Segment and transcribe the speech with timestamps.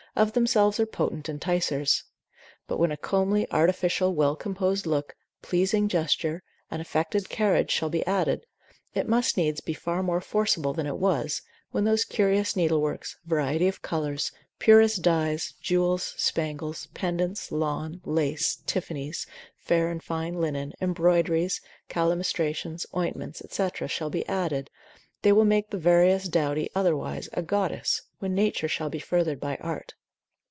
[0.13, 2.03] of themselves are potent enticers;
[2.67, 8.05] but when a comely, artificial, well composed look, pleasing gesture, an affected carriage shall be
[8.05, 8.45] added,
[8.93, 11.41] it must needs be far more forcible than it was,
[11.71, 19.25] when those curious needleworks, variety of colours, purest dyes, jewels, spangles, pendants, lawn, lace, tiffanies,
[19.55, 23.87] fair and fine linen, embroideries, calamistrations, ointments, etc.
[23.87, 24.69] shall be added,
[25.21, 29.55] they will make the veriest dowdy otherwise, a goddess, when nature shall be furthered by
[29.61, 29.93] art.